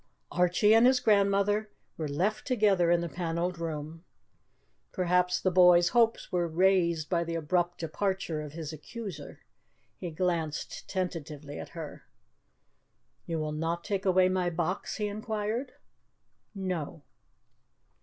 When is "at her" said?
11.59-12.07